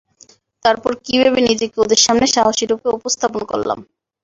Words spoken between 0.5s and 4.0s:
তারপর কী ভেবে নিজেকে ওদের সামনে সাহসীরুপে উপস্থাপন করলাম।